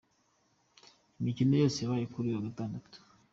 Imikino 1.19 1.53
yose 1.61 1.77
yabaye 1.79 2.05
kuri 2.13 2.25
uyu 2.27 2.37
wa 2.37 2.45
Gatandatu:. 2.47 2.97